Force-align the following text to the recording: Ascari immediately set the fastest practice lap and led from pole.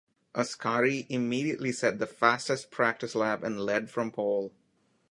Ascari 0.33 1.05
immediately 1.09 1.71
set 1.71 1.99
the 1.99 2.07
fastest 2.07 2.71
practice 2.71 3.13
lap 3.13 3.43
and 3.43 3.59
led 3.61 3.91
from 3.91 4.11
pole. 4.11 4.51